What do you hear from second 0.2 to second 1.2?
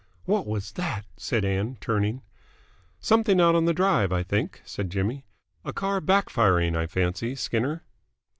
"What was that?"